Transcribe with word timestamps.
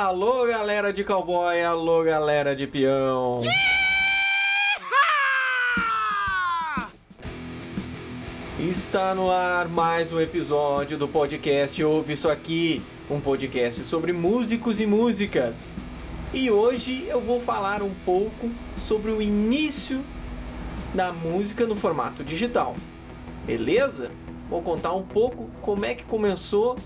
Alô, 0.00 0.46
galera 0.46 0.92
de 0.92 1.02
cowboy, 1.02 1.60
alô, 1.60 2.04
galera 2.04 2.54
de 2.54 2.68
peão. 2.68 3.40
Está 8.60 9.12
no 9.12 9.28
ar 9.28 9.68
mais 9.68 10.12
um 10.12 10.20
episódio 10.20 10.96
do 10.96 11.08
podcast 11.08 11.82
Ouve 11.82 12.12
Isso 12.12 12.30
Aqui, 12.30 12.80
um 13.10 13.20
podcast 13.20 13.84
sobre 13.84 14.12
músicos 14.12 14.80
e 14.80 14.86
músicas. 14.86 15.74
E 16.32 16.48
hoje 16.48 17.04
eu 17.08 17.20
vou 17.20 17.40
falar 17.40 17.82
um 17.82 17.92
pouco 18.04 18.50
sobre 18.78 19.10
o 19.10 19.20
início 19.20 20.04
da 20.94 21.12
música 21.12 21.66
no 21.66 21.74
formato 21.74 22.22
digital. 22.22 22.76
Beleza? 23.44 24.12
Vou 24.48 24.62
contar 24.62 24.92
um 24.92 25.02
pouco 25.02 25.50
como 25.60 25.84
é 25.84 25.92
que 25.92 26.04
começou, 26.04 26.78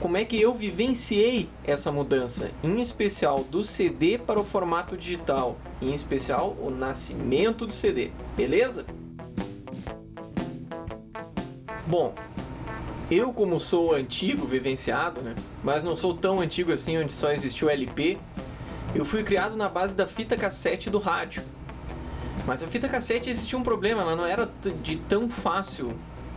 como 0.00 0.16
é 0.16 0.24
que 0.24 0.40
eu 0.40 0.54
vivenciei 0.54 1.48
essa 1.64 1.90
mudança, 1.90 2.50
em 2.62 2.80
especial 2.80 3.42
do 3.44 3.64
CD 3.64 4.16
para 4.16 4.38
o 4.38 4.44
formato 4.44 4.96
digital, 4.96 5.56
em 5.82 5.92
especial 5.92 6.56
o 6.60 6.70
nascimento 6.70 7.66
do 7.66 7.72
CD. 7.72 8.10
Beleza? 8.36 8.86
Bom, 11.86 12.14
eu 13.10 13.32
como 13.32 13.58
sou 13.58 13.94
antigo, 13.94 14.46
vivenciado, 14.46 15.20
né? 15.20 15.34
Mas 15.64 15.82
não 15.82 15.96
sou 15.96 16.14
tão 16.14 16.40
antigo 16.40 16.72
assim, 16.72 16.96
onde 16.98 17.12
só 17.12 17.32
existiu 17.32 17.68
LP. 17.68 18.18
Eu 18.94 19.04
fui 19.04 19.22
criado 19.22 19.56
na 19.56 19.68
base 19.68 19.96
da 19.96 20.06
fita 20.06 20.36
cassete 20.36 20.88
do 20.88 20.98
rádio. 20.98 21.42
Mas 22.46 22.62
a 22.62 22.68
fita 22.68 22.88
cassete 22.88 23.30
existia 23.30 23.58
um 23.58 23.62
problema, 23.62 24.02
ela 24.02 24.14
não 24.14 24.24
era 24.24 24.48
de 24.82 24.96
tão 24.96 25.28
fácil 25.28 25.94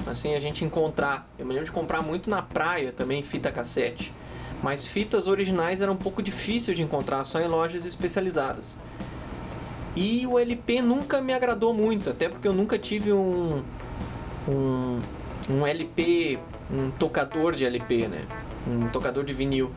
assim 0.08 0.34
a 0.34 0.40
gente 0.40 0.64
encontrar. 0.66 1.30
Eu 1.38 1.46
me 1.46 1.54
lembro 1.54 1.66
de 1.66 1.72
comprar 1.72 2.02
muito 2.02 2.30
na 2.30 2.42
praia 2.42 2.92
também 2.92 3.22
fita 3.24 3.52
cassete. 3.52 4.14
Mas 4.62 4.86
fitas 4.86 5.28
originais 5.28 5.82
era 5.82 5.92
um 5.92 5.96
pouco 5.96 6.22
difícil 6.22 6.74
de 6.74 6.84
encontrar, 6.84 7.26
só 7.26 7.40
em 7.40 7.48
lojas 7.48 7.86
especializadas. 7.86 8.78
E 9.96 10.26
o 10.28 10.38
LP 10.38 10.82
nunca 10.82 11.20
me 11.20 11.34
agradou 11.34 11.74
muito, 11.74 12.10
até 12.10 12.30
porque 12.30 12.48
eu 12.48 12.54
nunca 12.54 12.78
tive 12.78 13.12
um, 13.12 13.64
um 14.48 15.00
um 15.50 15.66
LP, 15.66 16.40
um 16.72 16.92
tocador 16.92 17.54
de 17.54 17.66
LP, 17.66 18.08
né? 18.08 18.26
Um 18.68 18.88
tocador 18.90 19.24
de 19.24 19.34
vinil. 19.34 19.72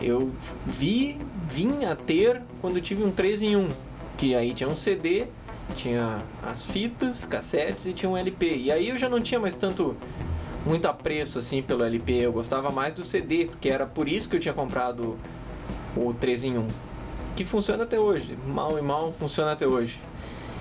Eu 0.00 0.30
vi, 0.66 1.18
vim 1.48 1.84
a 1.84 1.94
ter 1.94 2.40
quando 2.60 2.80
tive 2.80 3.02
um 3.02 3.10
3 3.10 3.42
em 3.42 3.56
1, 3.56 3.70
que 4.16 4.34
aí 4.34 4.54
tinha 4.54 4.68
um 4.68 4.76
CD, 4.76 5.26
tinha 5.70 6.22
as 6.42 6.64
fitas, 6.64 7.24
cassetes 7.24 7.86
e 7.86 7.92
tinha 7.92 8.10
um 8.10 8.16
LP. 8.16 8.56
E 8.56 8.72
aí 8.72 8.88
eu 8.88 8.98
já 8.98 9.08
não 9.08 9.20
tinha 9.20 9.40
mais 9.40 9.56
tanto 9.56 9.96
muito 10.64 10.86
apreço 10.86 11.38
assim 11.38 11.62
pelo 11.62 11.82
LP, 11.82 12.12
eu 12.12 12.32
gostava 12.32 12.70
mais 12.70 12.92
do 12.92 13.02
CD, 13.02 13.46
porque 13.46 13.68
era 13.68 13.86
por 13.86 14.08
isso 14.08 14.28
que 14.28 14.36
eu 14.36 14.40
tinha 14.40 14.52
comprado 14.52 15.16
o 15.96 16.12
3 16.14 16.44
em 16.44 16.58
1, 16.58 16.68
que 17.34 17.44
funciona 17.44 17.84
até 17.84 17.98
hoje, 17.98 18.36
mal 18.46 18.78
e 18.78 18.82
mal 18.82 19.12
funciona 19.12 19.52
até 19.52 19.66
hoje. 19.66 19.98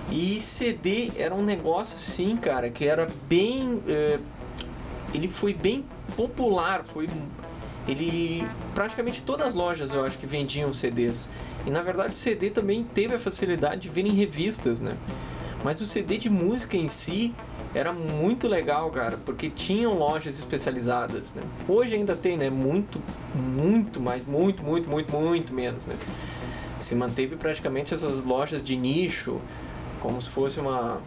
E 0.10 0.42
CD 0.42 1.12
era 1.18 1.36
um 1.36 1.44
negócio 1.44 1.98
assim, 1.98 2.36
cara, 2.38 2.70
que 2.70 2.86
era 2.86 3.08
bem 3.28 3.84
eh, 3.88 4.20
ele 5.14 5.30
foi 5.30 5.54
bem 5.54 5.86
popular, 6.16 6.84
foi 6.84 7.08
ele 7.90 8.48
praticamente 8.76 9.22
todas 9.24 9.48
as 9.48 9.54
lojas 9.54 9.94
eu 9.94 10.04
acho 10.06 10.18
que 10.18 10.26
vendiam 10.26 10.72
CDs. 10.72 11.28
E 11.66 11.72
na 11.72 11.82
verdade 11.82 12.14
o 12.14 12.18
CD 12.18 12.50
também 12.50 12.84
teve 12.84 13.16
a 13.16 13.20
facilidade 13.20 13.82
de 13.82 13.90
vir 13.90 14.06
em 14.06 14.14
revistas, 14.14 14.80
né? 14.80 14.96
Mas 15.64 15.82
o 15.82 15.86
CD 15.86 16.18
de 16.18 16.30
música 16.30 16.78
em 16.78 16.88
si 16.88 17.34
era 17.74 17.92
muito 17.92 18.48
legal, 18.48 18.90
cara, 18.90 19.20
porque 19.26 19.50
tinham 19.50 19.98
lojas 19.98 20.38
especializadas, 20.40 21.34
né? 21.34 21.44
Hoje 21.68 21.96
ainda 21.96 22.16
tem, 22.16 22.38
né? 22.38 22.50
Muito, 22.50 23.02
muito 23.36 24.00
mais, 24.00 24.26
muito, 24.26 24.64
muito, 24.64 24.90
muito, 24.90 25.12
muito 25.12 25.54
menos, 25.54 25.86
né? 25.86 25.96
Se 26.80 26.96
manteve 26.96 27.36
praticamente 27.36 27.94
essas 27.94 28.24
lojas 28.24 28.64
de 28.64 28.76
nicho, 28.76 29.40
como 30.00 30.22
se 30.22 30.30
fosse 30.30 30.60
uma, 30.60 31.02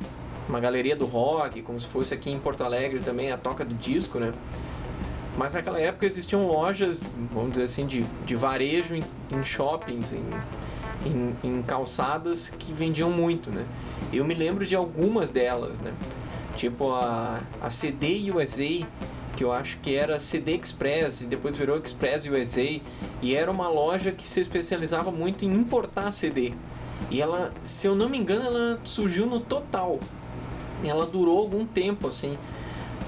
uma 0.48 0.60
galeria 0.60 0.94
do 0.94 1.06
rock, 1.06 1.62
como 1.62 1.80
se 1.80 1.86
fosse 1.86 2.12
aqui 2.12 2.30
em 2.30 2.38
Porto 2.38 2.62
Alegre 2.62 3.00
também 3.00 3.32
a 3.32 3.38
toca 3.38 3.64
do 3.64 3.74
disco, 3.74 4.18
né? 4.18 4.32
Mas 5.36 5.54
naquela 5.54 5.80
época 5.80 6.04
existiam 6.04 6.46
lojas, 6.46 7.00
vamos 7.32 7.52
dizer 7.52 7.64
assim, 7.64 7.86
de, 7.86 8.04
de 8.26 8.36
varejo 8.36 8.94
em, 8.94 9.02
em 9.32 9.44
shoppings, 9.44 10.12
em, 10.12 10.24
em, 11.06 11.36
em, 11.42 11.62
calçadas 11.62 12.50
que 12.50 12.72
vendiam 12.72 13.10
muito, 13.10 13.50
né? 13.50 13.64
Eu 14.12 14.24
me 14.24 14.34
lembro 14.34 14.66
de 14.66 14.76
algumas 14.76 15.30
delas, 15.30 15.80
né? 15.80 15.92
Tipo 16.54 16.92
a, 16.92 17.40
a 17.62 17.70
CD 17.70 18.30
USA, 18.30 18.86
que 19.34 19.42
eu 19.42 19.50
acho 19.50 19.78
que 19.78 19.94
era 19.94 20.20
CD 20.20 20.54
Express 20.54 21.22
e 21.22 21.26
depois 21.26 21.56
virou 21.56 21.78
Express 21.78 22.26
USA, 22.26 22.80
e 23.22 23.34
era 23.34 23.50
uma 23.50 23.68
loja 23.68 24.12
que 24.12 24.26
se 24.26 24.40
especializava 24.40 25.10
muito 25.10 25.46
em 25.46 25.52
importar 25.52 26.12
CD. 26.12 26.52
E 27.10 27.20
ela, 27.22 27.52
se 27.64 27.86
eu 27.86 27.94
não 27.94 28.08
me 28.08 28.18
engano, 28.18 28.46
ela 28.46 28.80
surgiu 28.84 29.26
no 29.26 29.40
Total, 29.40 29.98
ela 30.84 31.06
durou 31.06 31.38
algum 31.38 31.64
tempo, 31.64 32.08
assim. 32.08 32.36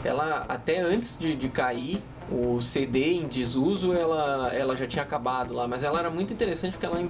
Ela, 0.02 0.44
até 0.48 0.80
antes 0.80 1.16
de, 1.18 1.34
de 1.34 1.48
cair, 1.48 2.02
o 2.30 2.60
CD 2.60 3.14
em 3.14 3.28
desuso, 3.28 3.92
ela, 3.92 4.52
ela 4.52 4.76
já 4.76 4.86
tinha 4.86 5.02
acabado 5.02 5.54
lá. 5.54 5.68
Mas 5.68 5.82
ela 5.82 5.98
era 5.98 6.10
muito 6.10 6.32
interessante 6.32 6.72
porque 6.72 6.86
ela 6.86 7.02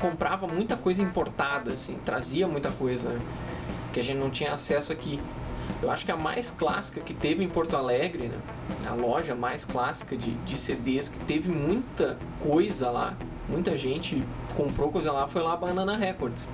comprava 0.00 0.46
muita 0.46 0.76
coisa 0.76 1.02
importada, 1.02 1.72
assim. 1.72 1.96
Trazia 2.04 2.48
muita 2.48 2.70
coisa? 2.70 3.20
Que 3.92 4.00
a 4.00 4.04
gente 4.04 4.18
não 4.18 4.30
tinha 4.30 4.52
acesso 4.52 4.92
aqui. 4.92 5.20
Eu 5.82 5.90
acho 5.90 6.04
que 6.04 6.12
a 6.12 6.16
mais 6.16 6.50
clássica 6.50 7.00
que 7.00 7.14
teve 7.14 7.44
em 7.44 7.48
Porto 7.48 7.76
Alegre, 7.76 8.28
né? 8.28 8.38
A 8.88 8.94
loja 8.94 9.34
mais 9.34 9.64
clássica 9.64 10.16
de, 10.16 10.32
de 10.32 10.56
CDs, 10.56 11.08
que 11.08 11.18
teve 11.20 11.48
muita 11.50 12.18
coisa 12.42 12.90
lá. 12.90 13.14
Muita 13.48 13.76
gente 13.76 14.22
comprou 14.56 14.90
coisa 14.90 15.10
lá, 15.10 15.26
foi 15.26 15.42
lá 15.42 15.54
a 15.54 15.56
Banana 15.56 15.96
Records. 15.96 16.48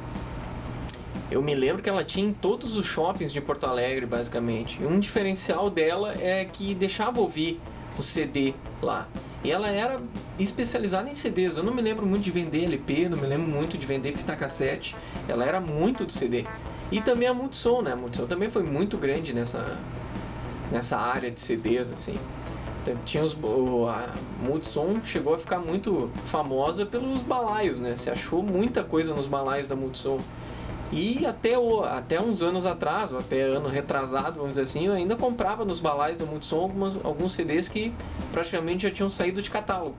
Eu 1.30 1.42
me 1.42 1.54
lembro 1.54 1.82
que 1.82 1.88
ela 1.88 2.04
tinha 2.04 2.26
em 2.26 2.32
todos 2.32 2.76
os 2.76 2.86
shoppings 2.86 3.32
de 3.32 3.40
Porto 3.40 3.66
Alegre, 3.66 4.06
basicamente. 4.06 4.80
E 4.80 4.86
um 4.86 5.00
diferencial 5.00 5.68
dela 5.68 6.14
é 6.20 6.44
que 6.44 6.74
deixava 6.74 7.20
ouvir 7.20 7.60
o 7.98 8.02
CD 8.02 8.54
lá. 8.80 9.08
E 9.42 9.50
ela 9.50 9.68
era 9.68 10.00
especializada 10.38 11.10
em 11.10 11.14
CDs. 11.14 11.56
Eu 11.56 11.64
não 11.64 11.74
me 11.74 11.82
lembro 11.82 12.06
muito 12.06 12.22
de 12.22 12.30
vender 12.30 12.64
LP, 12.64 13.08
não 13.08 13.18
me 13.18 13.26
lembro 13.26 13.48
muito 13.48 13.76
de 13.76 13.86
vender 13.86 14.16
fita 14.16 14.36
cassete. 14.36 14.94
Ela 15.28 15.44
era 15.44 15.60
muito 15.60 16.06
de 16.06 16.12
CD. 16.12 16.44
E 16.92 17.00
também 17.00 17.26
a 17.26 17.34
Multissom, 17.34 17.82
né? 17.82 17.92
A 17.92 17.96
Multissom 17.96 18.26
também 18.26 18.48
foi 18.48 18.62
muito 18.62 18.96
grande 18.96 19.32
nessa, 19.32 19.76
nessa 20.70 20.96
área 20.96 21.30
de 21.30 21.40
CDs, 21.40 21.90
assim. 21.90 22.16
Então, 22.82 22.94
tinha 23.04 23.24
os, 23.24 23.36
a 23.88 24.14
Multissom 24.40 25.00
chegou 25.04 25.34
a 25.34 25.38
ficar 25.38 25.58
muito 25.58 26.08
famosa 26.26 26.86
pelos 26.86 27.22
balaios, 27.22 27.80
né? 27.80 27.96
Se 27.96 28.08
achou 28.08 28.44
muita 28.44 28.84
coisa 28.84 29.12
nos 29.12 29.26
balaios 29.26 29.66
da 29.66 29.74
Multissom. 29.74 30.20
E 30.92 31.26
até, 31.26 31.58
o, 31.58 31.82
até 31.82 32.20
uns 32.20 32.42
anos 32.42 32.64
atrás, 32.64 33.12
ou 33.12 33.18
até 33.18 33.42
ano 33.42 33.68
retrasado, 33.68 34.36
vamos 34.36 34.50
dizer 34.50 34.62
assim, 34.62 34.86
eu 34.86 34.92
ainda 34.92 35.16
comprava 35.16 35.64
nos 35.64 35.80
balais 35.80 36.16
da 36.16 36.24
Multissom 36.24 36.60
algumas, 36.60 37.04
alguns 37.04 37.32
CDs 37.32 37.68
que 37.68 37.92
praticamente 38.32 38.84
já 38.84 38.90
tinham 38.90 39.10
saído 39.10 39.42
de 39.42 39.50
catálogo. 39.50 39.96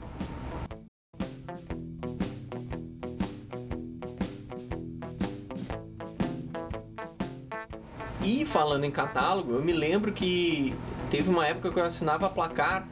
E 8.24 8.46
falando 8.46 8.84
em 8.86 8.92
catálogo, 8.92 9.54
eu 9.54 9.62
me 9.62 9.74
lembro 9.74 10.12
que 10.12 10.74
teve 11.10 11.30
uma 11.30 11.46
época 11.48 11.72
que 11.72 11.80
eu 11.80 11.86
assinava 11.86 12.28
a 12.28 12.30
Placar 12.30 12.88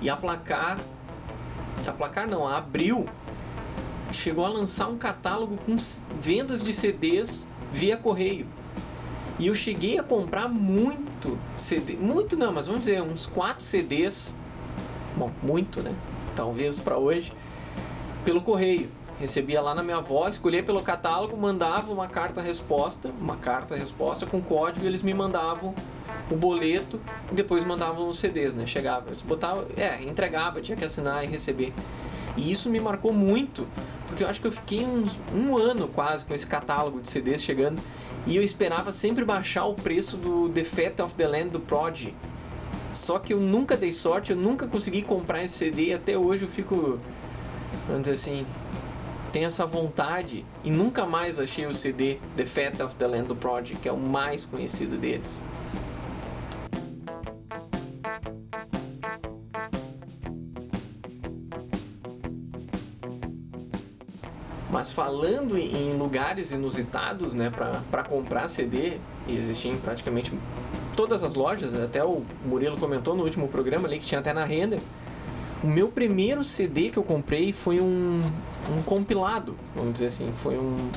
e 0.00 0.08
a 0.10 0.16
Placar, 0.16 0.78
a 1.86 1.92
Placar 1.92 2.28
não, 2.28 2.46
a 2.48 2.56
Abril 2.58 3.06
chegou 4.14 4.44
a 4.44 4.48
lançar 4.48 4.88
um 4.88 4.96
catálogo 4.96 5.56
com 5.66 5.76
vendas 6.20 6.62
de 6.62 6.72
CDs 6.72 7.46
via 7.72 7.96
correio. 7.96 8.46
E 9.38 9.48
eu 9.48 9.54
cheguei 9.54 9.98
a 9.98 10.02
comprar 10.02 10.48
muito 10.48 11.38
CD, 11.56 11.96
muito 11.96 12.36
não, 12.36 12.52
mas 12.52 12.66
vamos 12.66 12.82
dizer 12.82 13.02
uns 13.02 13.26
4 13.26 13.62
CDs. 13.64 14.34
Bom, 15.16 15.30
muito, 15.42 15.82
né? 15.82 15.94
Talvez 16.36 16.78
para 16.78 16.96
hoje 16.96 17.32
pelo 18.24 18.40
correio. 18.40 18.88
Recebia 19.20 19.60
lá 19.60 19.74
na 19.74 19.82
minha 19.82 19.98
avó, 19.98 20.28
escolhia 20.28 20.62
pelo 20.62 20.82
catálogo, 20.82 21.36
mandava 21.36 21.92
uma 21.92 22.08
carta 22.08 22.42
resposta, 22.42 23.12
uma 23.20 23.36
carta 23.36 23.76
resposta 23.76 24.26
com 24.26 24.40
código, 24.40 24.84
e 24.84 24.88
eles 24.88 25.02
me 25.02 25.14
mandavam 25.14 25.72
o 26.28 26.34
boleto 26.34 27.00
e 27.30 27.34
depois 27.34 27.62
mandavam 27.62 28.08
os 28.08 28.18
CDs, 28.18 28.56
né? 28.56 28.66
Chegava, 28.66 29.10
eu 29.10 29.16
botava, 29.24 29.66
é, 29.76 30.02
entregava, 30.02 30.60
tinha 30.60 30.76
que 30.76 30.84
assinar 30.84 31.22
e 31.22 31.28
receber. 31.28 31.72
E 32.36 32.50
isso 32.50 32.68
me 32.68 32.80
marcou 32.80 33.12
muito, 33.12 33.68
porque 34.06 34.22
eu 34.22 34.28
acho 34.28 34.40
que 34.40 34.46
eu 34.46 34.52
fiquei 34.52 34.84
uns, 34.84 35.18
um 35.34 35.56
ano 35.56 35.88
quase 35.88 36.24
com 36.24 36.34
esse 36.34 36.46
catálogo 36.46 37.00
de 37.00 37.08
CDs 37.08 37.42
chegando 37.42 37.80
e 38.26 38.36
eu 38.36 38.42
esperava 38.42 38.92
sempre 38.92 39.24
baixar 39.24 39.64
o 39.66 39.74
preço 39.74 40.16
do 40.16 40.48
The 40.48 40.64
Fat 40.64 41.00
of 41.00 41.14
the 41.14 41.26
Land 41.26 41.50
do 41.50 41.60
Prod. 41.60 42.08
Só 42.92 43.18
que 43.18 43.32
eu 43.32 43.40
nunca 43.40 43.76
dei 43.76 43.92
sorte, 43.92 44.30
eu 44.30 44.36
nunca 44.36 44.66
consegui 44.66 45.02
comprar 45.02 45.42
esse 45.42 45.54
CD 45.54 45.86
e 45.86 45.94
até 45.94 46.16
hoje 46.16 46.44
eu 46.44 46.48
fico, 46.48 46.98
vamos 47.86 48.02
dizer 48.02 48.12
assim, 48.12 48.46
tenho 49.32 49.46
essa 49.46 49.66
vontade 49.66 50.44
e 50.62 50.70
nunca 50.70 51.04
mais 51.04 51.40
achei 51.40 51.66
o 51.66 51.74
CD 51.74 52.18
The 52.36 52.46
Fat 52.46 52.80
of 52.80 52.94
the 52.94 53.06
Land 53.06 53.24
do 53.24 53.36
Prod, 53.36 53.72
que 53.82 53.88
é 53.88 53.92
o 53.92 53.98
mais 53.98 54.46
conhecido 54.46 54.96
deles. 54.96 55.40
Mas 64.84 64.92
falando 64.92 65.56
em 65.56 65.96
lugares 65.96 66.52
inusitados, 66.52 67.32
né, 67.32 67.50
para 67.90 68.04
comprar 68.04 68.48
CD, 68.48 68.98
existiam 69.26 69.78
praticamente 69.78 70.30
todas 70.94 71.24
as 71.24 71.32
lojas, 71.32 71.74
até 71.74 72.04
o 72.04 72.22
Murilo 72.44 72.76
comentou 72.76 73.16
no 73.16 73.24
último 73.24 73.48
programa 73.48 73.88
ali 73.88 73.98
que 73.98 74.04
tinha 74.04 74.20
até 74.20 74.34
na 74.34 74.44
renda. 74.44 74.78
O 75.62 75.66
meu 75.66 75.88
primeiro 75.88 76.44
CD 76.44 76.90
que 76.90 76.98
eu 76.98 77.02
comprei 77.02 77.50
foi 77.50 77.80
um, 77.80 78.22
um 78.76 78.82
compilado, 78.82 79.56
vamos 79.74 79.94
dizer 79.94 80.08
assim, 80.08 80.30
foi 80.42 80.58
um, 80.58 80.90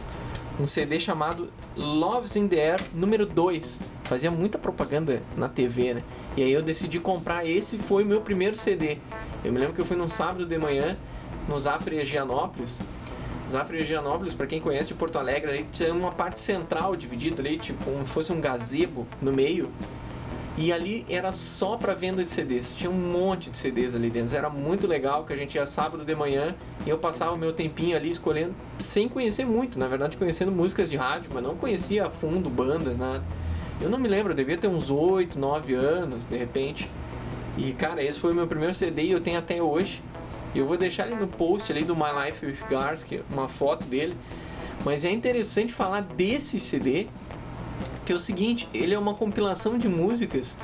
um 0.60 0.68
CD 0.68 1.00
chamado 1.00 1.48
Loves 1.74 2.36
in 2.36 2.46
the 2.50 2.72
Air 2.72 2.82
número 2.94 3.26
2. 3.26 3.82
Fazia 4.04 4.30
muita 4.30 4.58
propaganda 4.58 5.24
na 5.38 5.48
TV, 5.48 5.94
né? 5.94 6.04
E 6.36 6.44
aí 6.44 6.52
eu 6.52 6.62
decidi 6.62 7.00
comprar 7.00 7.46
esse, 7.46 7.78
foi 7.78 8.04
o 8.04 8.06
meu 8.06 8.20
primeiro 8.20 8.58
CD. 8.58 8.98
Eu 9.46 9.54
me 9.54 9.58
lembro 9.58 9.74
que 9.74 9.80
eu 9.80 9.86
fui 9.86 9.96
num 9.96 10.10
sábado 10.10 10.46
de 10.46 10.58
manhã 10.58 10.98
no 11.48 11.58
Zafre 11.58 12.04
Gianópolis 12.04 12.82
Zafre 13.50 13.84
Gianópolis, 13.84 14.34
para 14.34 14.46
quem 14.46 14.60
conhece 14.60 14.90
de 14.90 14.94
Porto 14.94 15.18
Alegre, 15.18 15.50
ali 15.50 15.66
tinha 15.72 15.94
uma 15.94 16.12
parte 16.12 16.40
central 16.40 16.96
dividida 16.96 17.42
ali, 17.42 17.58
tipo 17.58 17.84
como 17.84 18.06
se 18.06 18.12
fosse 18.12 18.32
um 18.32 18.42
gazebo 18.42 19.08
no 19.22 19.32
meio. 19.32 19.70
E 20.58 20.74
ali 20.74 21.06
era 21.08 21.32
só 21.32 21.78
para 21.78 21.94
venda 21.94 22.24
de 22.24 22.32
CDs. 22.32 22.74
Tinha 22.76 22.90
um 22.90 22.94
monte 22.96 23.52
de 23.52 23.58
CDs 23.60 23.94
ali 23.94 24.10
dentro. 24.10 24.36
Era 24.36 24.50
muito 24.50 24.88
legal 24.88 25.24
que 25.24 25.32
a 25.32 25.36
gente 25.36 25.54
ia 25.54 25.68
sábado 25.68 26.04
de 26.04 26.16
manhã 26.16 26.56
e 26.84 26.90
eu 26.90 26.98
passava 26.98 27.34
o 27.34 27.38
meu 27.38 27.54
tempinho 27.54 27.96
ali 27.96 28.10
escolhendo, 28.10 28.56
sem 28.80 29.08
conhecer 29.08 29.46
muito, 29.46 29.78
na 29.78 29.88
verdade 29.88 30.18
conhecendo 30.18 30.52
músicas 30.52 30.90
de 30.90 30.98
rádio, 30.98 31.30
mas 31.32 31.44
não 31.44 31.56
conhecia 31.56 32.08
a 32.08 32.10
fundo 32.10 32.50
bandas, 32.50 32.98
nada. 32.98 33.24
Eu 33.80 33.88
não 33.88 34.00
me 34.00 34.08
lembro, 34.08 34.32
eu 34.32 34.36
devia 34.36 34.58
ter 34.58 34.68
uns 34.68 34.90
8, 34.90 35.38
9 35.38 35.76
anos, 35.76 36.26
de 36.26 36.36
repente. 36.36 36.90
E 37.56 37.72
cara, 37.74 38.04
esse 38.04 38.20
foi 38.20 38.32
o 38.32 38.36
meu 38.36 38.48
primeiro 38.48 38.74
CD 38.74 39.04
e 39.04 39.12
eu 39.12 39.22
tenho 39.22 39.38
até 39.38 39.62
hoje. 39.62 40.02
Eu 40.58 40.66
vou 40.66 40.76
deixar 40.76 41.04
ali 41.04 41.16
no 41.16 41.28
post 41.28 41.72
ali 41.72 41.84
do 41.84 41.96
My 41.96 42.26
Life 42.26 42.44
with 42.44 42.58
Garski 42.68 43.22
uma 43.30 43.48
foto 43.48 43.86
dele. 43.86 44.18
Mas 44.84 45.06
é 45.06 45.12
interessante 45.12 45.72
falar 45.72 46.02
desse 46.02 46.60
CD, 46.60 47.08
que 48.04 48.12
é 48.12 48.16
o 48.16 48.20
seguinte, 48.20 48.68
ele 48.74 48.94
é 48.94 48.98
uma 48.98 49.14
compilação 49.14 49.78
de 49.78 49.88
músicas 49.88 50.58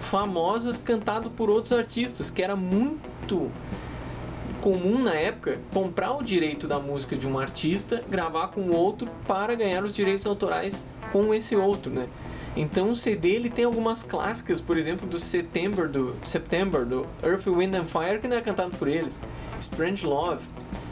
famosas 0.00 0.76
cantado 0.76 1.30
por 1.30 1.48
outros 1.48 1.72
artistas, 1.72 2.30
que 2.30 2.42
era 2.42 2.54
muito 2.54 3.50
comum 4.60 4.98
na 5.02 5.14
época 5.14 5.58
comprar 5.72 6.12
o 6.12 6.22
direito 6.22 6.66
da 6.66 6.78
música 6.78 7.16
de 7.16 7.26
um 7.26 7.38
artista, 7.38 8.04
gravar 8.08 8.48
com 8.48 8.68
outro 8.70 9.08
para 9.26 9.54
ganhar 9.54 9.82
os 9.82 9.94
direitos 9.94 10.26
autorais 10.26 10.84
com 11.10 11.32
esse 11.32 11.56
outro, 11.56 11.90
né? 11.90 12.06
Então 12.58 12.90
o 12.90 12.96
CD 12.96 13.36
ele 13.36 13.48
tem 13.48 13.64
algumas 13.64 14.02
clássicas, 14.02 14.60
por 14.60 14.76
exemplo, 14.76 15.08
do 15.08 15.16
September 15.16 15.88
do 15.88 16.16
September 16.24 16.84
do 16.84 17.06
Earth, 17.22 17.46
Wind 17.46 17.72
and 17.72 17.84
Fire 17.84 18.18
que 18.20 18.26
não 18.26 18.36
é 18.36 18.40
cantado 18.40 18.76
por 18.76 18.88
eles. 18.88 19.20
Strange 19.60 20.04
Love 20.04 20.44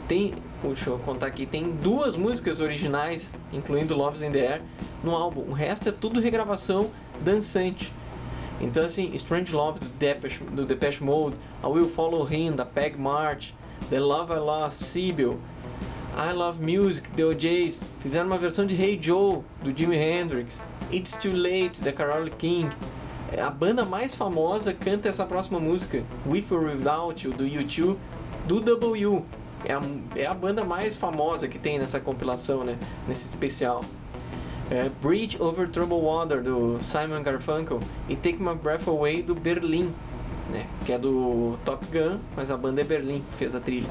tem, 0.07 0.35
deixa 0.63 0.89
eu 0.89 0.97
contar 0.99 1.27
aqui, 1.27 1.45
tem 1.45 1.69
duas 1.69 2.15
músicas 2.15 2.61
originais, 2.61 3.29
incluindo 3.51 3.97
Love's 3.97 4.21
in 4.21 4.31
the 4.31 4.47
Air, 4.47 4.61
no 5.03 5.13
álbum. 5.13 5.41
O 5.41 5.51
resto 5.51 5.89
é 5.89 5.91
tudo 5.91 6.21
regravação 6.21 6.89
dançante. 7.21 7.91
Então 8.61 8.85
assim, 8.85 9.13
Strange 9.15 9.53
Love 9.53 9.79
do 9.79 9.89
Depeche, 9.89 10.45
do 10.45 10.63
Depeche 10.63 11.03
Mode, 11.03 11.35
I 11.61 11.67
Will 11.67 11.89
Follow 11.89 12.25
Him 12.31 12.53
da 12.53 12.65
Peg 12.65 12.97
March, 12.97 13.53
The 13.89 13.99
Love 13.99 14.31
I 14.31 14.39
Lost, 14.39 14.83
Sibyl, 14.83 15.37
I 16.19 16.31
Love 16.31 16.59
Music, 16.59 17.11
The 17.11 17.23
OJs, 17.25 17.83
fizeram 17.99 18.25
uma 18.25 18.39
versão 18.39 18.65
de 18.65 18.73
Hey 18.73 18.97
Joe 18.99 19.43
do 19.63 19.71
Jimi 19.71 19.95
Hendrix. 19.95 20.63
It's 20.91 21.11
Too 21.11 21.31
Late, 21.31 21.79
da 21.79 21.93
Carole 21.93 22.31
King. 22.31 22.75
É, 23.31 23.39
a 23.39 23.51
banda 23.51 23.85
mais 23.85 24.15
famosa 24.15 24.73
canta 24.73 25.07
essa 25.07 25.23
próxima 25.25 25.59
música, 25.59 26.03
With 26.25 26.45
or 26.49 26.63
Without 26.63 27.23
You, 27.23 27.33
do 27.33 27.43
U2, 27.43 27.95
do 28.47 28.59
W. 28.59 29.23
É 29.63 29.73
a, 29.73 29.81
é 30.15 30.25
a 30.25 30.33
banda 30.33 30.63
mais 30.63 30.95
famosa 30.95 31.47
que 31.47 31.59
tem 31.59 31.77
nessa 31.77 31.99
compilação, 31.99 32.63
né? 32.63 32.79
Nesse 33.07 33.27
especial. 33.27 33.85
É, 34.71 34.89
Bridge 34.99 35.39
Over 35.39 35.69
Troubled 35.69 36.03
Water, 36.03 36.41
do 36.41 36.79
Simon 36.81 37.21
Garfunkel. 37.21 37.79
E 38.09 38.15
Take 38.15 38.41
My 38.41 38.55
Breath 38.55 38.87
Away, 38.87 39.21
do 39.21 39.35
Berlim. 39.35 39.93
Né? 40.51 40.65
Que 40.83 40.93
é 40.93 40.97
do 40.97 41.59
Top 41.63 41.85
Gun, 41.91 42.17
mas 42.35 42.49
a 42.49 42.57
banda 42.57 42.81
é 42.81 42.83
Berlim 42.83 43.21
que 43.29 43.35
fez 43.35 43.53
a 43.53 43.59
trilha. 43.59 43.89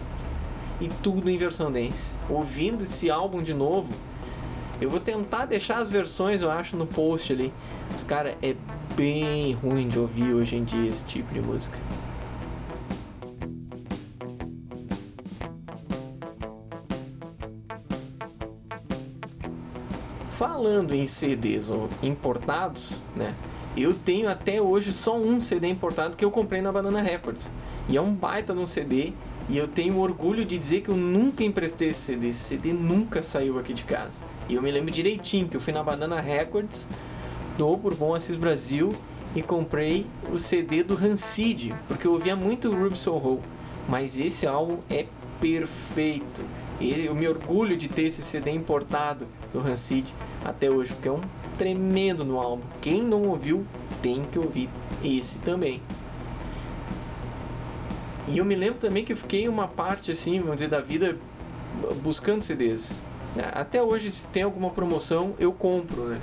E 0.81 0.89
tudo 1.03 1.31
em 1.31 1.37
versão 1.37 1.73
dance. 1.73 2.13
Ouvindo 2.29 2.83
esse 2.83 3.11
álbum 3.11 3.43
de 3.43 3.55
novo, 3.55 3.91
eu 4.81 4.91
vou 4.91 5.01
tentar 5.01 5.47
deixar 5.47 5.79
as 5.79 5.89
versões, 5.89 6.43
eu 6.43 6.51
acho, 6.51 6.77
no 6.77 6.87
post 6.87 7.33
ali. 7.33 7.53
Mas, 7.91 8.05
cara, 8.05 8.37
é 8.43 8.55
bem 8.95 9.55
ruim 9.55 9.89
de 9.89 9.99
ouvir 9.99 10.35
hoje 10.35 10.57
em 10.57 10.65
dia 10.65 10.91
esse 10.91 11.05
tipo 11.05 11.33
de 11.33 11.41
música. 11.41 11.79
Falando 20.31 20.95
em 20.95 21.07
CDs 21.07 21.71
importados, 22.03 23.01
né? 23.17 23.35
Eu 23.75 23.95
tenho 23.95 24.29
até 24.29 24.61
hoje 24.61 24.93
só 24.93 25.17
um 25.17 25.41
CD 25.41 25.69
importado 25.69 26.17
que 26.17 26.25
eu 26.25 26.31
comprei 26.31 26.61
na 26.61 26.71
Banana 26.71 27.01
Records. 27.01 27.51
E 27.89 27.97
é 27.97 28.01
um 28.01 28.13
baita 28.13 28.53
de 28.55 28.61
um 28.61 28.67
CD. 28.67 29.15
E 29.49 29.57
eu 29.57 29.69
tenho 29.69 29.99
orgulho 29.99 30.45
de 30.45 30.59
dizer 30.59 30.81
que 30.81 30.89
eu 30.89 30.97
nunca 30.97 31.45
emprestei 31.45 31.89
esse 31.89 32.01
CD. 32.01 32.31
Esse 32.31 32.41
CD 32.41 32.73
nunca 32.73 33.23
saiu 33.23 33.59
aqui 33.59 33.73
de 33.73 33.85
casa. 33.85 34.19
E 34.49 34.55
eu 34.55 34.63
me 34.63 34.71
lembro 34.71 34.91
direitinho 34.91 35.47
que 35.49 35.57
eu 35.57 35.61
fui 35.61 35.73
na 35.73 35.83
Banana 35.83 36.21
Records 36.21 36.89
do 37.57 37.77
Bourbon 37.77 38.15
Assis 38.15 38.37
Brasil 38.37 38.93
e 39.37 39.43
comprei 39.43 40.07
o 40.33 40.39
CD 40.39 40.83
do 40.83 40.95
Rancid, 40.95 41.75
porque 41.87 42.07
eu 42.07 42.13
ouvia 42.13 42.35
muito 42.35 42.75
Ruby 42.75 42.97
Soho, 42.97 43.41
mas 43.89 44.17
esse 44.17 44.47
álbum 44.47 44.79
é 44.91 45.07
perfeito. 45.41 46.43
E 46.81 47.07
eu 47.07 47.15
me 47.15 47.29
orgulho 47.29 47.77
de 47.77 47.89
ter 47.89 48.03
esse 48.03 48.23
CD 48.23 48.51
importado 48.51 49.27
do 49.53 49.61
Rancid 49.61 50.13
até 50.45 50.71
hoje, 50.71 50.93
porque 50.93 51.09
é 51.09 51.13
um 51.13 51.21
tremendo 51.57 52.25
no 52.25 52.39
álbum. 52.39 52.65
Quem 52.81 53.03
não 53.03 53.23
ouviu 53.29 53.67
tem 54.03 54.25
que 54.25 54.39
ouvir 54.39 54.69
esse 55.05 55.39
também. 55.39 55.81
E 58.29 58.39
eu 58.39 58.45
me 58.45 58.55
lembro 58.55 58.81
também 58.81 59.05
que 59.05 59.13
eu 59.13 59.17
fiquei 59.17 59.49
uma 59.49 59.69
parte 59.69 60.11
assim, 60.11 60.41
vamos 60.41 60.57
dizer, 60.57 60.69
da 60.69 60.81
vida 60.81 61.17
buscando 62.03 62.43
CDs. 62.43 62.93
Até 63.53 63.83
hoje, 63.83 64.11
se 64.11 64.27
tem 64.29 64.43
alguma 64.43 64.71
promoção, 64.71 65.35
eu 65.39 65.53
compro, 65.53 66.07
né? 66.07 66.21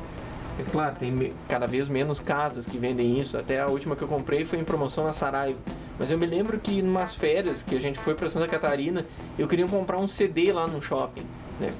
É 0.59 0.63
claro, 0.63 0.95
tem 0.95 1.33
cada 1.47 1.65
vez 1.65 1.87
menos 1.87 2.19
casas 2.19 2.67
que 2.67 2.77
vendem 2.77 3.19
isso. 3.19 3.37
Até 3.37 3.59
a 3.59 3.67
última 3.67 3.95
que 3.95 4.01
eu 4.01 4.07
comprei 4.07 4.45
foi 4.45 4.59
em 4.59 4.63
promoção 4.63 5.03
na 5.03 5.13
Saraiva. 5.13 5.57
Mas 5.97 6.11
eu 6.11 6.17
me 6.17 6.25
lembro 6.25 6.59
que 6.59 6.79
em 6.79 6.81
umas 6.83 7.15
férias 7.15 7.63
que 7.63 7.75
a 7.75 7.79
gente 7.79 7.97
foi 7.99 8.13
para 8.15 8.29
Santa 8.29 8.47
Catarina, 8.47 9.05
eu 9.37 9.47
queria 9.47 9.67
comprar 9.67 9.97
um 9.97 10.07
CD 10.07 10.51
lá 10.51 10.67
no 10.67 10.81
shopping, 10.81 11.25
né? 11.59 11.71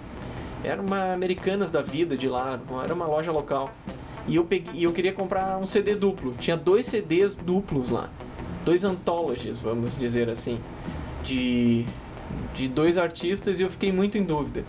Era 0.63 0.81
uma 0.81 1.13
Americanas 1.13 1.69
da 1.69 1.81
vida 1.81 2.15
de 2.15 2.27
lá, 2.27 2.59
era 2.83 2.93
uma 2.93 3.05
loja 3.05 3.31
local. 3.31 3.71
E 4.27 4.37
eu 4.37 4.45
peguei, 4.45 4.85
eu 4.85 4.93
queria 4.93 5.11
comprar 5.11 5.57
um 5.57 5.65
CD 5.65 5.95
duplo. 5.95 6.33
Tinha 6.39 6.55
dois 6.55 6.85
CDs 6.85 7.35
duplos 7.35 7.89
lá. 7.89 8.09
Dois 8.63 8.83
anthologies, 8.83 9.59
vamos 9.59 9.97
dizer 9.97 10.29
assim, 10.29 10.59
de 11.23 11.85
de 12.53 12.67
dois 12.67 12.97
artistas 12.97 13.59
e 13.59 13.63
eu 13.63 13.69
fiquei 13.69 13.91
muito 13.91 14.17
em 14.17 14.23
dúvida. 14.23 14.63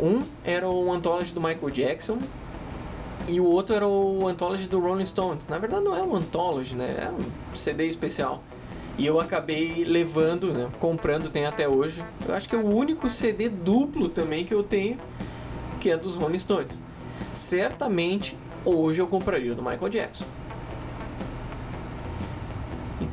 Um 0.00 0.22
era 0.44 0.68
o 0.68 0.92
Anthology 0.92 1.32
do 1.32 1.40
Michael 1.40 1.70
Jackson 1.70 2.18
e 3.28 3.40
o 3.40 3.44
outro 3.44 3.74
era 3.74 3.86
o 3.86 4.26
Anthology 4.28 4.68
do 4.68 4.78
Rolling 4.78 5.04
Stones. 5.04 5.44
Na 5.48 5.58
verdade 5.58 5.84
não 5.84 5.96
é 5.96 6.02
um 6.02 6.14
Anthology, 6.14 6.74
né? 6.74 7.08
É 7.08 7.10
um 7.10 7.56
CD 7.56 7.86
especial. 7.86 8.42
E 8.98 9.04
eu 9.04 9.20
acabei 9.20 9.84
levando, 9.84 10.52
né? 10.52 10.68
Comprando, 10.78 11.30
tem 11.30 11.44
até 11.44 11.68
hoje. 11.68 12.02
Eu 12.26 12.34
acho 12.34 12.48
que 12.48 12.54
é 12.54 12.58
o 12.58 12.66
único 12.66 13.10
CD 13.10 13.48
duplo 13.48 14.08
também 14.08 14.44
que 14.44 14.54
eu 14.54 14.62
tenho, 14.62 14.96
que 15.80 15.90
é 15.90 15.96
dos 15.96 16.14
Rolling 16.14 16.38
Stones. 16.38 16.78
Certamente 17.34 18.36
hoje 18.64 19.00
eu 19.00 19.06
compraria 19.06 19.54
do 19.54 19.62
Michael 19.62 19.88
Jackson. 19.88 20.24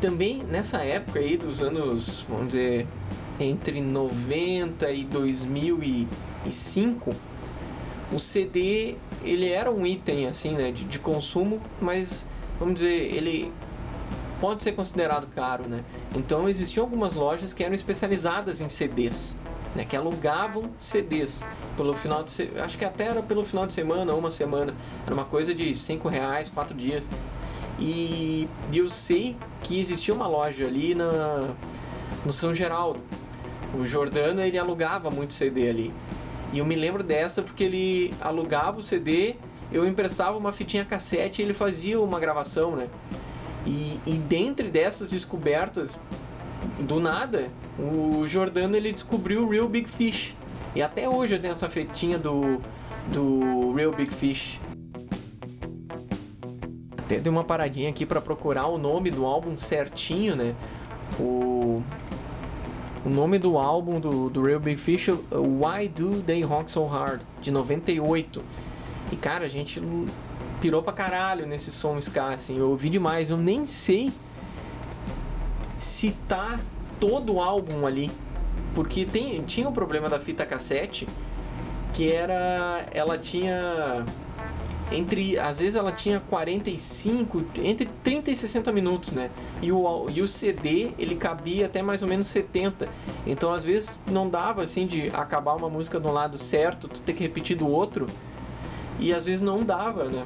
Também 0.03 0.43
nessa 0.43 0.83
época 0.83 1.19
aí 1.19 1.37
dos 1.37 1.63
anos, 1.63 2.25
vamos 2.27 2.47
dizer, 2.47 2.85
entre 3.39 3.79
90 3.79 4.91
e 4.91 5.05
2000 5.05 5.81
e 5.81 6.07
2005, 6.43 7.15
o 8.11 8.19
CD 8.19 8.95
ele 9.23 9.49
era 9.49 9.71
um 9.71 9.85
item 9.85 10.27
assim, 10.27 10.55
né, 10.55 10.73
de, 10.73 10.83
de 10.83 10.99
consumo, 10.99 11.61
mas 11.79 12.27
vamos 12.59 12.73
dizer, 12.73 13.15
ele 13.15 13.49
pode 14.41 14.61
ser 14.61 14.73
considerado 14.73 15.25
caro, 15.27 15.69
né? 15.69 15.85
Então 16.13 16.49
existiam 16.49 16.83
algumas 16.83 17.15
lojas 17.15 17.53
que 17.53 17.63
eram 17.63 17.73
especializadas 17.73 18.59
em 18.59 18.67
CDs, 18.67 19.37
né, 19.73 19.85
que 19.85 19.95
alugavam 19.95 20.69
CDs 20.77 21.45
pelo 21.77 21.95
final 21.95 22.25
de 22.25 22.51
acho 22.59 22.77
que 22.77 22.83
até 22.83 23.05
era 23.05 23.21
pelo 23.21 23.45
final 23.45 23.65
de 23.65 23.71
semana, 23.71 24.13
uma 24.13 24.29
semana, 24.29 24.75
era 25.05 25.15
uma 25.15 25.23
coisa 25.23 25.55
de 25.55 25.73
cinco 25.73 26.09
reais, 26.09 26.49
quatro 26.49 26.75
dias. 26.75 27.09
E, 27.79 28.47
eu 28.73 28.89
sei 28.89 29.35
que 29.63 29.79
existia 29.79 30.13
uma 30.13 30.27
loja 30.27 30.65
ali 30.65 30.93
na 30.95 31.49
no 32.25 32.31
São 32.31 32.53
Geraldo. 32.53 33.01
O 33.77 33.85
Jordano 33.85 34.41
ele 34.41 34.57
alugava 34.57 35.09
muito 35.09 35.33
CD 35.33 35.69
ali. 35.69 35.93
E 36.51 36.59
eu 36.59 36.65
me 36.65 36.75
lembro 36.75 37.03
dessa 37.03 37.41
porque 37.41 37.63
ele 37.63 38.13
alugava 38.21 38.79
o 38.79 38.83
CD, 38.83 39.35
eu 39.71 39.87
emprestava 39.87 40.37
uma 40.37 40.51
fitinha 40.51 40.85
cassete 40.85 41.41
e 41.41 41.45
ele 41.45 41.53
fazia 41.53 41.99
uma 41.99 42.19
gravação, 42.19 42.75
né? 42.75 42.87
E, 43.65 43.99
e 44.05 44.13
dentre 44.13 44.69
dessas 44.69 45.09
descobertas, 45.09 45.99
do 46.79 46.99
nada, 46.99 47.49
o 47.79 48.25
Jordano 48.27 48.75
ele 48.75 48.91
descobriu 48.91 49.45
o 49.45 49.49
Real 49.49 49.67
Big 49.67 49.89
Fish. 49.89 50.35
E 50.75 50.81
até 50.81 51.09
hoje 51.09 51.35
eu 51.35 51.41
tenho 51.41 51.51
essa 51.51 51.69
fetinha 51.69 52.17
do, 52.17 52.61
do 53.11 53.73
Real 53.73 53.91
Big 53.91 54.13
Fish. 54.13 54.59
Até 57.05 57.19
dei 57.19 57.31
uma 57.31 57.43
paradinha 57.43 57.89
aqui 57.89 58.05
para 58.05 58.21
procurar 58.21 58.67
o 58.67 58.77
nome 58.77 59.11
do 59.11 59.25
álbum 59.25 59.57
certinho, 59.57 60.35
né? 60.35 60.55
O, 61.19 61.83
o 63.05 63.09
nome 63.09 63.37
do 63.37 63.57
álbum 63.57 63.99
do, 63.99 64.29
do 64.29 64.43
Real 64.43 64.59
Big 64.59 64.79
Fish 64.79 65.09
é 65.09 65.13
Why 65.31 65.89
Do 65.89 66.21
They 66.21 66.41
Rock 66.43 66.71
So 66.71 66.85
Hard, 66.85 67.21
de 67.41 67.51
98. 67.51 68.43
E 69.11 69.15
cara, 69.15 69.45
a 69.45 69.49
gente 69.49 69.81
pirou 70.61 70.81
pra 70.81 70.93
caralho 70.93 71.45
nesse 71.45 71.69
som 71.69 71.97
ska, 71.97 72.29
assim. 72.29 72.57
Eu 72.57 72.69
ouvi 72.69 72.89
demais, 72.89 73.29
eu 73.29 73.37
nem 73.37 73.65
sei 73.65 74.13
citar 75.77 76.59
todo 76.99 77.33
o 77.33 77.41
álbum 77.41 77.85
ali. 77.85 78.09
Porque 78.73 79.05
tem, 79.05 79.41
tinha 79.43 79.67
o 79.67 79.71
um 79.71 79.73
problema 79.73 80.09
da 80.09 80.19
fita 80.19 80.45
cassete, 80.45 81.07
que 81.93 82.11
era. 82.11 82.85
Ela 82.91 83.17
tinha. 83.17 84.05
Entre. 84.93 85.37
Às 85.37 85.59
vezes 85.59 85.75
ela 85.75 85.91
tinha 85.91 86.19
45, 86.29 87.43
entre 87.63 87.89
30 88.03 88.31
e 88.31 88.35
60 88.35 88.71
minutos, 88.71 89.11
né? 89.11 89.29
E 89.61 89.71
o, 89.71 90.09
e 90.09 90.21
o 90.21 90.27
CD 90.27 90.91
ele 90.97 91.15
cabia 91.15 91.65
até 91.65 91.81
mais 91.81 92.01
ou 92.01 92.07
menos 92.07 92.27
70. 92.27 92.87
Então 93.25 93.51
às 93.51 93.63
vezes 93.63 93.99
não 94.07 94.29
dava 94.29 94.63
assim 94.63 94.85
de 94.85 95.09
acabar 95.09 95.55
uma 95.55 95.69
música 95.69 95.99
do 95.99 96.11
lado 96.11 96.37
certo, 96.37 96.87
tu 96.87 97.01
ter 97.01 97.13
que 97.13 97.23
repetir 97.23 97.57
do 97.57 97.67
outro. 97.67 98.07
E 98.99 99.11
às 99.11 99.25
vezes 99.25 99.41
não 99.41 99.63
dava, 99.63 100.05
né? 100.05 100.23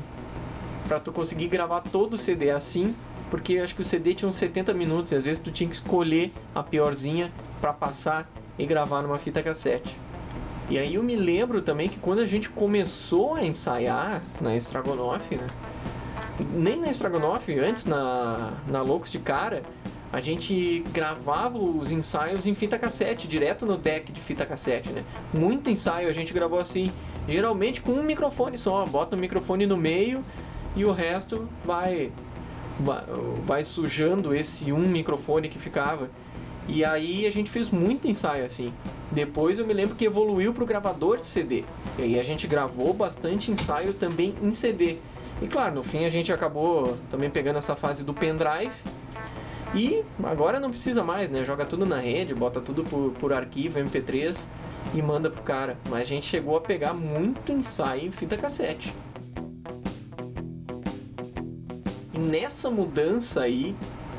Pra 0.88 1.00
tu 1.00 1.12
conseguir 1.12 1.47
gravar 1.47 1.81
todo 1.81 2.13
o 2.13 2.17
CD 2.17 2.51
assim, 2.51 2.93
porque 3.31 3.57
acho 3.59 3.74
que 3.74 3.81
o 3.81 3.83
CD 3.83 4.13
tinha 4.13 4.27
uns 4.27 4.36
70 4.36 4.74
minutos 4.74 5.12
e 5.12 5.15
às 5.15 5.25
vezes 5.25 5.39
tu 5.39 5.51
tinha 5.51 5.69
que 5.69 5.75
escolher 5.75 6.31
a 6.53 6.62
piorzinha 6.62 7.31
para 7.59 7.74
passar 7.74 8.29
e 8.57 8.65
gravar 8.65 9.01
numa 9.01 9.17
fita 9.17 9.41
cassete. 9.41 9.95
E 10.69 10.77
aí 10.77 10.95
eu 10.95 11.03
me 11.03 11.15
lembro 11.15 11.62
também 11.62 11.88
que 11.88 11.97
quando 11.97 12.19
a 12.19 12.25
gente 12.25 12.50
começou 12.50 13.36
a 13.36 13.43
ensaiar 13.43 14.21
na 14.41 14.55
Estragonoff, 14.55 15.36
né? 15.36 15.47
Nem 16.53 16.79
na 16.79 16.89
Estragonoff, 16.89 17.51
antes 17.57 17.86
na, 17.86 18.53
na 18.67 18.81
Loucos 18.81 19.12
de 19.12 19.17
Cara, 19.19 19.63
a 20.12 20.19
gente 20.19 20.83
gravava 20.93 21.57
os 21.57 21.89
ensaios 21.89 22.47
em 22.47 22.53
fita 22.53 22.77
cassete, 22.77 23.27
direto 23.27 23.65
no 23.65 23.77
deck 23.77 24.12
de 24.12 24.19
fita 24.19 24.45
cassete, 24.45 24.89
né? 24.89 25.03
Muito 25.33 25.69
ensaio 25.69 26.09
a 26.09 26.13
gente 26.13 26.33
gravou 26.33 26.59
assim, 26.59 26.91
geralmente 27.27 27.81
com 27.81 27.93
um 27.93 28.03
microfone 28.03 28.57
só, 28.57 28.86
bota 28.86 29.15
o 29.15 29.19
microfone 29.19 29.65
no 29.65 29.77
meio 29.77 30.24
e 30.75 30.86
o 30.86 30.91
resto 30.91 31.47
vai 31.65 32.12
vai 33.45 33.63
sujando 33.63 34.36
esse 34.36 34.71
um 34.71 34.88
microfone 34.88 35.50
que 35.50 35.57
ficava. 35.57 36.09
E 36.67 36.83
aí 36.83 37.25
a 37.25 37.31
gente 37.31 37.50
fez 37.50 37.69
muito 37.69 38.07
ensaio 38.07 38.45
assim. 38.45 38.74
Depois 39.12 39.57
eu 39.57 39.65
me 39.65 39.74
lembro 39.74 39.95
que 39.95 40.05
evoluiu 40.05 40.53
para 40.53 40.63
o 40.63 40.67
gravador 40.67 41.17
de 41.17 41.25
CD. 41.25 41.63
E 41.97 42.03
aí 42.03 42.19
a 42.19 42.24
gente 42.24 42.45
gravou 42.45 42.93
bastante 42.93 43.51
ensaio 43.51 43.93
também 43.93 44.36
em 44.41 44.51
CD. 44.51 44.97
E 45.41 45.47
claro, 45.47 45.75
no 45.75 45.83
fim 45.83 46.03
a 46.05 46.09
gente 46.09 46.31
acabou 46.31 46.97
também 47.09 47.29
pegando 47.29 47.57
essa 47.57 47.75
fase 47.75 48.03
do 48.03 48.13
pendrive. 48.13 48.74
E 49.75 50.03
agora 50.24 50.59
não 50.59 50.69
precisa 50.69 51.03
mais, 51.03 51.29
né? 51.29 51.45
Joga 51.45 51.65
tudo 51.65 51.86
na 51.86 52.00
rede, 52.00 52.33
bota 52.33 52.59
tudo 52.59 52.83
por, 52.83 53.12
por 53.12 53.33
arquivo 53.33 53.79
MP3 53.79 54.47
e 54.93 55.01
manda 55.01 55.29
pro 55.29 55.43
cara. 55.43 55.77
Mas 55.89 56.01
a 56.01 56.05
gente 56.05 56.25
chegou 56.25 56.57
a 56.57 56.62
pegar 56.62 56.93
muito 56.93 57.51
ensaio 57.51 58.07
em 58.07 58.12
fita 58.12 58.38
cassete. 58.38 58.93
E 62.13 62.19
nessa 62.19 62.69
mudança 62.71 63.41
aí, 63.41 63.75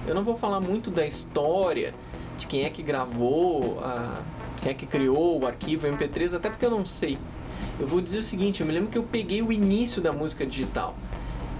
eu 0.06 0.14
não 0.14 0.22
vou 0.22 0.36
falar 0.36 0.60
muito 0.60 0.90
da 0.90 1.04
história, 1.04 1.94
de 2.38 2.46
quem 2.46 2.64
é 2.64 2.70
que 2.70 2.82
gravou, 2.82 3.80
a, 3.82 4.20
quem 4.62 4.70
é 4.70 4.74
que 4.74 4.86
criou 4.86 5.40
o 5.40 5.46
arquivo 5.46 5.86
MP3, 5.86 6.34
até 6.34 6.48
porque 6.48 6.64
eu 6.64 6.70
não 6.70 6.86
sei. 6.86 7.18
Eu 7.78 7.86
vou 7.86 8.00
dizer 8.00 8.18
o 8.18 8.22
seguinte, 8.22 8.60
eu 8.60 8.66
me 8.66 8.72
lembro 8.72 8.88
que 8.88 8.96
eu 8.96 9.02
peguei 9.02 9.42
o 9.42 9.52
início 9.52 10.00
da 10.00 10.12
música 10.12 10.46
digital. 10.46 10.96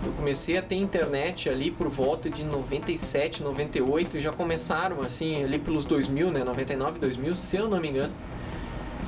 Eu 0.04 0.12
comecei 0.12 0.56
a 0.56 0.62
ter 0.62 0.76
internet 0.76 1.48
ali 1.48 1.70
por 1.70 1.88
volta 1.88 2.30
de 2.30 2.44
97, 2.44 3.42
98 3.42 4.16
e 4.16 4.20
já 4.20 4.32
começaram 4.32 5.02
assim 5.02 5.42
ali 5.42 5.58
pelos 5.58 5.84
2000, 5.84 6.30
né, 6.30 6.44
99, 6.44 7.00
2000, 7.00 7.36
se 7.36 7.56
eu 7.56 7.68
não 7.68 7.80
me 7.80 7.88
engano. 7.88 8.14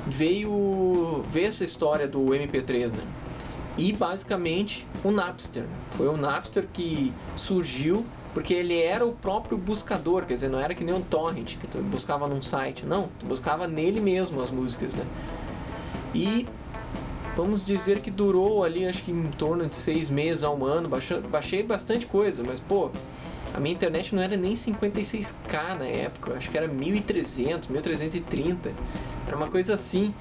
Veio, 0.06 1.24
veio 1.30 1.46
essa 1.46 1.62
história 1.62 2.08
do 2.08 2.20
MP3, 2.26 2.88
né? 2.88 3.04
e 3.80 3.92
basicamente 3.92 4.86
o 5.02 5.10
Napster. 5.10 5.64
Foi 5.96 6.06
o 6.06 6.16
Napster 6.16 6.66
que 6.72 7.12
surgiu 7.34 8.04
porque 8.32 8.54
ele 8.54 8.80
era 8.80 9.04
o 9.04 9.12
próprio 9.12 9.58
buscador, 9.58 10.25
quer 10.25 10.34
dizer, 10.34 10.49
não 10.49 10.60
era 10.60 10.75
que 10.75 10.84
nem 10.84 10.94
um 10.94 11.02
torrent 11.02 11.56
que 11.56 11.66
tu 11.66 11.78
buscava 11.78 12.28
num 12.28 12.42
site, 12.42 12.87
não, 12.87 13.08
tu 13.18 13.26
buscava 13.26 13.66
nele 13.66 14.00
mesmo 14.00 14.40
as 14.40 14.50
músicas, 14.50 14.94
né? 14.94 15.04
E 16.14 16.46
vamos 17.37 17.66
dizer 17.66 18.00
que 18.00 18.10
durou 18.10 18.64
ali, 18.64 18.87
acho 18.87 19.02
que 19.02 19.10
em 19.10 19.30
torno 19.30 19.66
de 19.66 19.76
seis 19.76 20.08
meses 20.10 20.42
a 20.42 20.50
um 20.50 20.64
ano, 20.64 20.88
baixei, 20.88 21.20
baixei 21.20 21.62
bastante 21.62 22.06
coisa, 22.06 22.42
mas 22.44 22.60
pô, 22.60 22.90
a 23.52 23.58
minha 23.58 23.75
internet 23.75 24.14
não 24.14 24.22
era 24.22 24.37
nem 24.37 24.52
56k 24.52 25.78
na 25.78 25.87
época, 25.87 26.34
acho 26.34 26.50
que 26.50 26.56
era 26.56 26.68
1300, 26.68 27.68
1330, 27.68 28.72
era 29.26 29.37
uma 29.37 29.49
coisa 29.49 29.75
assim. 29.75 30.14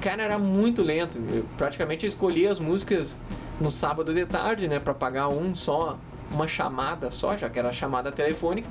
Cara, 0.00 0.22
era 0.22 0.38
muito 0.38 0.82
lento. 0.82 1.18
Eu, 1.32 1.44
praticamente 1.56 2.04
eu 2.04 2.08
escolhia 2.08 2.52
as 2.52 2.60
músicas 2.60 3.18
no 3.60 3.70
sábado 3.70 4.12
de 4.12 4.26
tarde, 4.26 4.68
né, 4.68 4.78
para 4.78 4.92
pagar 4.92 5.28
um 5.28 5.56
só, 5.56 5.98
uma 6.30 6.48
chamada 6.48 7.10
só, 7.10 7.36
já 7.36 7.48
que 7.48 7.58
era 7.58 7.72
chamada 7.72 8.10
telefônica. 8.12 8.68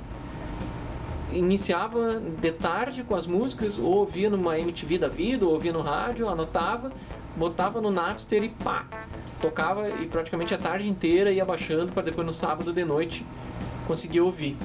Iniciava 1.32 2.20
de 2.20 2.52
tarde 2.52 3.02
com 3.02 3.14
as 3.14 3.26
músicas, 3.26 3.78
ou 3.78 3.96
ouvia 3.96 4.30
numa 4.30 4.58
MTV 4.58 4.98
da 4.98 5.08
vida, 5.08 5.44
ou 5.44 5.52
ouvia 5.52 5.72
no 5.72 5.82
rádio, 5.82 6.28
anotava, 6.28 6.92
botava 7.36 7.80
no 7.80 7.90
Napster 7.90 8.42
e 8.44 8.48
pá, 8.48 8.86
tocava 9.40 9.88
e 9.88 10.06
praticamente 10.06 10.54
a 10.54 10.58
tarde 10.58 10.88
inteira 10.88 11.30
ia 11.30 11.44
baixando 11.44 11.92
para 11.92 12.02
depois 12.02 12.26
no 12.26 12.32
sábado 12.32 12.72
de 12.72 12.84
noite 12.84 13.26
conseguir 13.86 14.20
ouvir. 14.20 14.56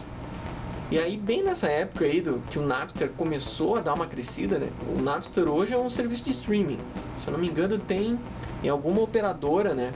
E 0.92 1.00
aí, 1.00 1.16
bem 1.16 1.42
nessa 1.42 1.70
época 1.70 2.04
aí 2.04 2.20
do 2.20 2.42
que 2.50 2.60
o 2.60 2.66
Napster 2.66 3.10
começou 3.16 3.78
a 3.78 3.82
dar 3.82 3.94
uma 3.94 4.06
crescida, 4.06 4.60
né? 4.60 4.70
O 4.94 5.02
Napster 5.02 5.48
hoje 5.48 5.74
é 5.74 5.78
um 5.78 5.90
serviço 5.90 6.26
de 6.26 6.32
streaming. 6.32 6.80
Se 7.18 7.30
eu 7.30 7.32
não 7.32 7.40
me 7.40 7.48
engano, 7.48 7.80
tem 7.80 8.20
em 8.62 8.68
alguma 8.68 9.02
operadora, 9.02 9.74
né? 9.74 9.94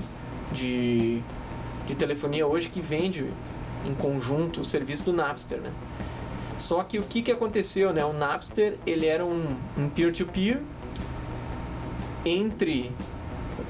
De, 0.53 1.21
de 1.87 1.95
telefonia 1.95 2.45
hoje 2.47 2.69
que 2.69 2.81
vende 2.81 3.25
em 3.87 3.93
conjunto 3.93 4.61
o 4.61 4.65
serviço 4.65 5.05
do 5.05 5.13
Napster, 5.13 5.59
né? 5.59 5.71
Só 6.57 6.83
que 6.83 6.97
o 6.97 7.03
que, 7.03 7.21
que 7.21 7.31
aconteceu, 7.31 7.93
né? 7.93 8.03
O 8.05 8.13
Napster, 8.13 8.77
ele 8.85 9.05
era 9.05 9.25
um 9.25 9.89
peer-to-peer 9.93 10.57
-peer 10.57 10.63
entre 12.25 12.91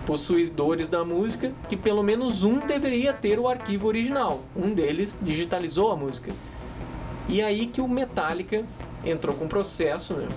possuidores 0.06 0.88
da 0.88 1.04
música, 1.04 1.52
que 1.68 1.76
pelo 1.76 2.04
menos 2.04 2.44
um 2.44 2.60
deveria 2.60 3.12
ter 3.12 3.40
o 3.40 3.48
arquivo 3.48 3.88
original. 3.88 4.42
Um 4.56 4.74
deles 4.74 5.18
digitalizou 5.22 5.92
a 5.92 5.96
música. 5.96 6.32
E 7.28 7.42
aí 7.42 7.66
que 7.66 7.82
o 7.82 7.88
Metallica 7.88 8.64
entrou 9.04 9.36
com 9.36 9.48
processo, 9.48 10.14
né? 10.14 10.28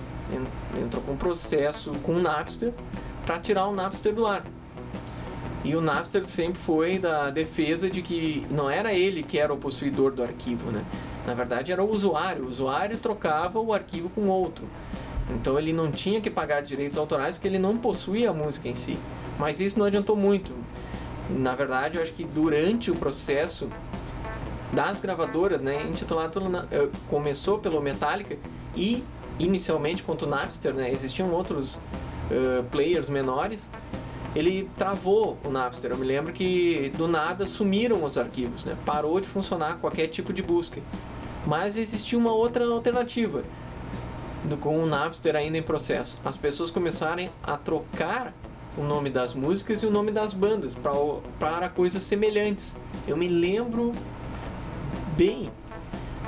Entrou 0.83 1.01
com 1.03 1.15
processo 1.15 1.91
com 2.03 2.13
o 2.13 2.19
Napster 2.19 2.73
para 3.25 3.39
tirar 3.39 3.67
o 3.67 3.73
Napster 3.73 4.13
do 4.13 4.25
ar. 4.25 4.43
E 5.63 5.75
o 5.75 5.81
Napster 5.81 6.25
sempre 6.25 6.59
foi 6.59 6.97
da 6.97 7.29
defesa 7.29 7.89
de 7.89 8.01
que 8.01 8.45
não 8.49 8.69
era 8.69 8.93
ele 8.93 9.23
que 9.23 9.37
era 9.37 9.53
o 9.53 9.57
possuidor 9.57 10.11
do 10.11 10.23
arquivo, 10.23 10.71
né? 10.71 10.85
Na 11.27 11.33
verdade 11.33 11.71
era 11.71 11.83
o 11.83 11.91
usuário. 11.91 12.45
O 12.45 12.47
usuário 12.47 12.97
trocava 12.97 13.59
o 13.59 13.73
arquivo 13.73 14.09
com 14.09 14.27
outro. 14.27 14.65
Então 15.29 15.59
ele 15.59 15.73
não 15.73 15.91
tinha 15.91 16.21
que 16.21 16.29
pagar 16.29 16.61
direitos 16.61 16.97
autorais 16.97 17.37
porque 17.37 17.47
ele 17.47 17.59
não 17.59 17.77
possuía 17.77 18.29
a 18.29 18.33
música 18.33 18.67
em 18.67 18.75
si. 18.75 18.97
Mas 19.37 19.59
isso 19.59 19.77
não 19.77 19.85
adiantou 19.85 20.15
muito. 20.15 20.53
Na 21.29 21.53
verdade, 21.53 21.97
eu 21.97 22.01
acho 22.01 22.13
que 22.13 22.23
durante 22.23 22.89
o 22.89 22.95
processo 22.95 23.69
das 24.73 24.99
gravadoras, 24.99 25.61
né, 25.61 25.83
intitulado 25.83 26.31
pelo 26.31 26.57
eh, 26.57 26.89
começou 27.07 27.59
pelo 27.59 27.81
Metallica 27.81 28.37
e 28.75 29.03
inicialmente 29.39 30.03
quanto 30.03 30.27
Napster, 30.27 30.73
né, 30.73 30.91
existiam 30.91 31.31
outros 31.31 31.75
uh, 31.75 32.63
players 32.71 33.09
menores. 33.09 33.69
Ele 34.35 34.69
travou 34.77 35.37
o 35.43 35.49
Napster. 35.49 35.91
Eu 35.91 35.97
me 35.97 36.05
lembro 36.05 36.31
que 36.31 36.91
do 36.97 37.07
nada 37.07 37.45
sumiram 37.45 38.03
os 38.03 38.17
arquivos, 38.17 38.63
né? 38.63 38.77
Parou 38.85 39.19
de 39.19 39.27
funcionar 39.27 39.77
qualquer 39.77 40.07
tipo 40.07 40.31
de 40.31 40.41
busca. 40.43 40.81
Mas 41.45 41.77
existia 41.77 42.17
uma 42.17 42.31
outra 42.31 42.65
alternativa 42.65 43.43
do, 44.43 44.57
com 44.57 44.77
o 44.77 44.85
Napster 44.85 45.35
ainda 45.35 45.57
em 45.57 45.63
processo. 45.63 46.17
As 46.23 46.37
pessoas 46.37 46.69
começaram 46.69 47.29
a 47.43 47.57
trocar 47.57 48.33
o 48.77 48.83
nome 48.83 49.09
das 49.09 49.33
músicas 49.33 49.81
e 49.81 49.85
o 49.85 49.91
nome 49.91 50.11
das 50.11 50.33
bandas 50.33 50.75
para 51.39 51.69
coisas 51.69 52.03
semelhantes. 52.03 52.77
Eu 53.07 53.17
me 53.17 53.27
lembro 53.27 53.91
bem 55.17 55.51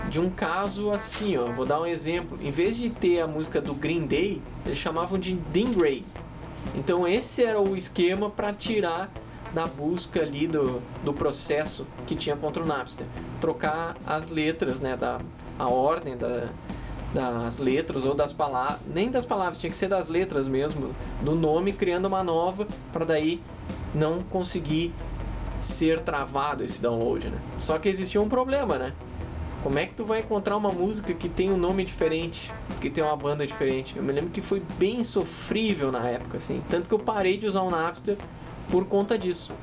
de 0.09 0.19
um 0.19 0.29
caso 0.29 0.91
assim, 0.91 1.37
ó. 1.37 1.45
Vou 1.51 1.65
dar 1.65 1.79
um 1.79 1.85
exemplo. 1.85 2.37
Em 2.41 2.51
vez 2.51 2.75
de 2.75 2.89
ter 2.89 3.21
a 3.21 3.27
música 3.27 3.61
do 3.61 3.73
Green 3.73 4.05
Day, 4.05 4.41
eles 4.65 4.77
chamavam 4.77 5.19
de 5.19 5.33
Dingray. 5.53 6.03
Então 6.75 7.07
esse 7.07 7.43
era 7.43 7.59
o 7.59 7.75
esquema 7.75 8.29
para 8.29 8.53
tirar 8.53 9.09
da 9.53 9.67
busca 9.67 10.21
ali 10.21 10.47
do, 10.47 10.81
do 11.03 11.13
processo 11.13 11.85
que 12.07 12.15
tinha 12.15 12.35
contra 12.35 12.63
o 12.63 12.65
Napster. 12.65 13.05
Trocar 13.39 13.97
as 14.05 14.29
letras, 14.29 14.79
né, 14.79 14.95
da 14.95 15.19
a 15.59 15.67
ordem 15.67 16.17
da, 16.17 16.49
das 17.13 17.59
letras 17.59 18.05
ou 18.05 18.15
das 18.15 18.33
palavras, 18.33 18.79
nem 18.87 19.11
das 19.11 19.25
palavras, 19.25 19.57
tinha 19.57 19.69
que 19.69 19.77
ser 19.77 19.87
das 19.87 20.07
letras 20.07 20.47
mesmo, 20.47 20.95
do 21.21 21.35
nome, 21.35 21.73
criando 21.73 22.05
uma 22.05 22.23
nova 22.23 22.67
para 22.91 23.05
daí 23.05 23.41
não 23.93 24.23
conseguir 24.23 24.93
ser 25.61 25.99
travado 25.99 26.63
esse 26.63 26.81
download, 26.81 27.27
né? 27.27 27.37
Só 27.59 27.77
que 27.77 27.87
existia 27.87 28.19
um 28.19 28.27
problema, 28.27 28.77
né? 28.77 28.93
Como 29.63 29.77
é 29.77 29.85
que 29.85 29.93
tu 29.93 30.03
vai 30.03 30.21
encontrar 30.21 30.57
uma 30.57 30.71
música 30.71 31.13
que 31.13 31.29
tem 31.29 31.51
um 31.51 31.57
nome 31.57 31.85
diferente, 31.85 32.51
que 32.79 32.89
tem 32.89 33.03
uma 33.03 33.15
banda 33.15 33.45
diferente? 33.45 33.95
Eu 33.95 34.01
me 34.01 34.11
lembro 34.11 34.31
que 34.31 34.41
foi 34.41 34.59
bem 34.79 35.03
sofrível 35.03 35.91
na 35.91 36.09
época, 36.09 36.39
assim, 36.39 36.63
tanto 36.67 36.89
que 36.89 36.95
eu 36.95 36.99
parei 36.99 37.37
de 37.37 37.45
usar 37.45 37.61
o 37.61 37.69
Napster 37.69 38.17
por 38.71 38.87
conta 38.87 39.19
disso. 39.19 39.53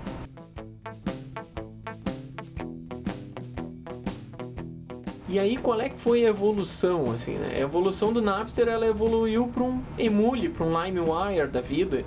E 5.28 5.36
aí 5.36 5.56
qual 5.56 5.80
é 5.80 5.88
que 5.88 5.98
foi 5.98 6.24
a 6.24 6.28
evolução, 6.28 7.10
assim, 7.10 7.34
né? 7.34 7.56
A 7.56 7.58
evolução 7.58 8.12
do 8.12 8.22
Napster, 8.22 8.68
ela 8.68 8.86
evoluiu 8.86 9.48
para 9.48 9.64
um 9.64 9.82
Emule, 9.98 10.48
para 10.48 10.64
um 10.64 10.80
LimeWire 10.80 11.48
da 11.48 11.60
vida, 11.60 12.04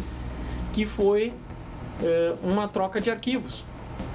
que 0.71 0.85
foi 0.85 1.33
uh, 1.99 2.37
uma 2.41 2.69
troca 2.69 3.01
de 3.01 3.11
arquivos. 3.11 3.65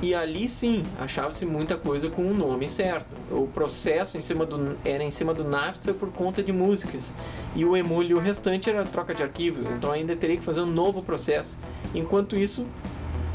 E 0.02 0.14
ali 0.14 0.46
sim, 0.48 0.84
achava-se 0.98 1.46
muita 1.46 1.76
coisa 1.76 2.10
com 2.10 2.22
o 2.22 2.34
nome 2.34 2.68
certo. 2.68 3.06
O 3.30 3.46
processo 3.46 4.18
em 4.18 4.20
cima 4.20 4.44
do, 4.44 4.76
era 4.84 5.02
em 5.02 5.10
cima 5.10 5.32
do 5.32 5.42
Napster 5.42 5.94
por 5.94 6.10
conta 6.10 6.42
de 6.42 6.52
músicas. 6.52 7.14
E 7.54 7.64
o 7.64 7.74
Emule 7.74 8.12
o 8.12 8.18
restante 8.18 8.68
era 8.68 8.84
troca 8.84 9.14
de 9.14 9.22
arquivos, 9.22 9.64
então 9.70 9.90
ainda 9.90 10.14
teria 10.14 10.36
que 10.36 10.42
fazer 10.42 10.60
um 10.60 10.66
novo 10.66 11.02
processo. 11.02 11.58
Enquanto 11.94 12.36
isso, 12.36 12.66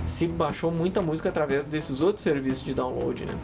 se 0.06 0.28
baixou 0.28 0.70
muita 0.70 1.02
música 1.02 1.30
através 1.30 1.66
desses 1.66 2.00
outros 2.00 2.22
serviços 2.22 2.64
de 2.64 2.74
download, 2.74 3.26
né? 3.26 3.36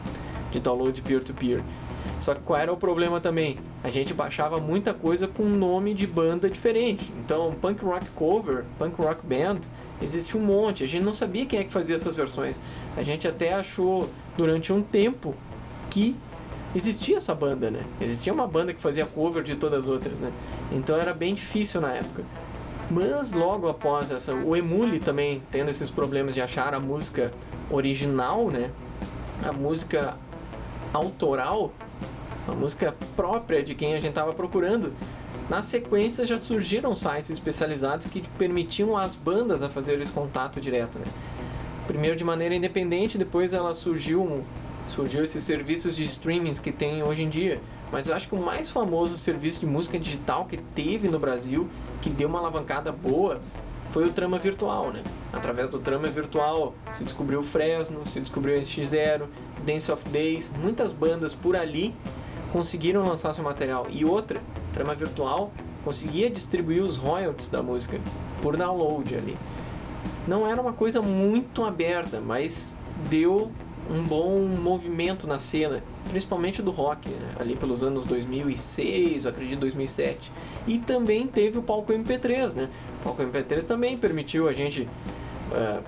De 0.52 0.60
download 0.60 1.02
peer-to-peer. 1.02 1.60
-peer. 1.60 1.88
Só 2.20 2.34
que 2.34 2.42
qual 2.42 2.60
era 2.60 2.72
o 2.72 2.78
problema 2.78 3.20
também? 3.20 3.58
A 3.84 3.90
gente 3.90 4.14
baixava 4.14 4.60
muita 4.60 4.94
coisa 4.94 5.28
com 5.28 5.44
nome 5.44 5.94
de 5.94 6.08
banda 6.08 6.50
diferente. 6.50 7.12
Então, 7.20 7.54
punk 7.62 7.84
rock 7.84 8.08
cover, 8.16 8.64
punk 8.78 9.00
rock 9.00 9.26
band, 9.26 9.62
existe 10.02 10.38
um 10.38 10.42
monte. 10.42 10.84
A 10.84 10.88
gente 10.88 11.04
não 11.04 11.14
sabia 11.14 11.46
quem 11.46 11.60
é 11.60 11.64
que 11.64 11.72
fazia 11.72 11.96
essas 11.96 12.16
versões. 12.16 12.60
A 12.96 13.04
gente 13.04 13.28
até 13.28 13.54
achou 13.54 14.10
durante 14.36 14.72
um 14.72 14.82
tempo 14.82 15.36
que 15.90 16.16
existia 16.76 17.18
essa 17.18 17.34
banda, 17.34 17.72
né? 17.72 17.84
Existia 18.00 18.32
uma 18.34 18.48
banda 18.48 18.74
que 18.74 18.82
fazia 18.82 19.06
cover 19.06 19.44
de 19.44 19.56
todas 19.56 19.80
as 19.80 19.86
outras, 19.88 20.20
né? 20.20 20.32
Então 20.72 20.98
era 20.98 21.14
bem 21.14 21.34
difícil 21.34 21.82
na 21.82 21.94
época. 21.94 22.24
Mas 22.90 23.32
logo 23.32 23.68
após 23.68 24.12
essa, 24.12 24.34
o 24.34 24.56
Emule 24.56 25.00
também 25.00 25.42
tendo 25.52 25.70
esses 25.70 25.90
problemas 25.90 26.34
de 26.34 26.42
achar 26.42 26.74
a 26.74 26.80
música 26.80 27.34
original, 27.70 28.50
né? 28.50 28.72
A 29.44 29.52
música 29.52 30.18
autoral, 30.94 31.74
uma 32.48 32.56
música 32.56 32.96
própria 33.16 33.62
de 33.62 33.76
quem 33.76 33.94
a 33.94 34.00
gente 34.00 34.10
estava 34.10 34.34
procurando. 34.34 34.94
Na 35.50 35.62
sequência 35.62 36.26
já 36.26 36.38
surgiram 36.38 36.94
sites 36.94 37.30
especializados 37.30 38.08
que 38.08 38.22
permitiam 38.38 38.98
às 38.98 39.16
bandas 39.16 39.64
a 39.64 39.70
fazer 39.70 40.00
esse 40.02 40.12
contato 40.12 40.60
direto, 40.60 41.00
né? 41.00 41.06
Primeiro 41.88 42.18
de 42.18 42.24
maneira 42.24 42.54
independente, 42.54 43.18
depois 43.18 43.54
ela 43.54 43.74
surgiu 43.74 44.44
surgiu 44.90 45.24
esses 45.24 45.44
serviços 45.44 45.96
de 45.96 46.04
streamings 46.04 46.60
que 46.60 46.72
tem 46.72 47.04
hoje 47.04 47.24
em 47.24 47.30
dia. 47.30 47.62
Mas 47.92 48.08
eu 48.08 48.16
acho 48.16 48.28
que 48.28 48.36
o 48.36 48.42
mais 48.42 48.70
famoso 48.70 49.18
serviço 49.18 49.62
de 49.62 49.66
música 49.66 49.98
digital 49.98 50.46
que 50.46 50.58
teve 50.58 51.08
no 51.08 51.20
Brasil, 51.20 51.70
que 52.02 52.10
deu 52.10 52.28
uma 52.28 52.40
alavancada 52.40 52.92
boa, 52.92 53.40
foi 53.92 54.06
o 54.06 54.12
Trama 54.12 54.38
Virtual, 54.38 54.92
né? 54.92 55.02
Através 55.32 55.70
do 55.70 55.80
Trama 55.80 56.08
Virtual 56.08 56.74
se 56.94 57.04
descobriu 57.04 57.42
Fresno, 57.42 58.06
se 58.06 58.20
descobriu 58.20 58.58
o 58.58 58.62
NX0, 58.62 59.24
Dance 59.66 59.92
of 59.92 60.08
Days, 60.10 60.52
muitas 60.62 60.92
bandas 60.92 61.34
por 61.34 61.56
ali 61.56 61.96
conseguiram 62.52 63.06
lançar 63.06 63.34
seu 63.34 63.44
material. 63.44 63.88
E 63.90 64.04
outra, 64.04 64.42
Trama 64.78 64.94
Virtual 64.94 65.52
conseguia 65.84 66.30
distribuir 66.30 66.84
os 66.84 66.98
royalties 66.98 67.48
da 67.48 67.64
música 67.64 68.00
por 68.44 68.56
download 68.56 69.16
ali. 69.16 69.36
Não 70.28 70.48
era 70.48 70.62
uma 70.62 70.72
coisa 70.72 71.02
muito 71.02 71.64
aberta, 71.64 72.22
mas 72.22 72.76
deu 73.10 73.52
um 73.90 74.04
bom 74.04 74.40
movimento 74.42 75.26
na 75.26 75.40
cena, 75.40 75.82
principalmente 76.10 76.62
do 76.62 76.70
rock, 76.70 77.10
né? 77.10 77.32
ali 77.40 77.56
pelos 77.56 77.82
anos 77.82 78.06
2006, 78.06 79.26
eu 79.26 79.32
acredito 79.32 79.62
2007. 79.62 80.32
E 80.68 80.78
também 80.78 81.26
teve 81.26 81.58
o 81.58 81.64
palco 81.64 81.92
MP3, 81.92 82.54
né? 82.54 82.70
O 83.00 83.04
palco 83.06 83.24
MP3 83.24 83.64
também 83.64 83.98
permitiu 83.98 84.48
a 84.48 84.54
gente 84.54 84.84
uh, 84.84 85.82